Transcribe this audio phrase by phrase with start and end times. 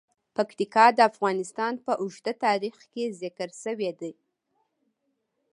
[0.35, 4.13] پکتیکا د افغانستان په اوږده تاریخ کې ذکر شوی دی.